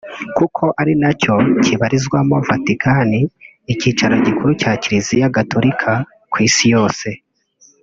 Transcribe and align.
kuko 0.37 0.63
ari 0.81 0.93
na 1.01 1.11
cyo 1.21 1.33
kibarizwamo 1.63 2.35
Vatikani 2.49 3.19
icyicaro 3.73 4.15
gikuru 4.25 4.51
cya 4.61 4.71
Kiliziya 4.81 5.33
gatulika 5.37 5.91
ku 6.31 6.37
isi 6.47 6.65
yose 6.75 7.07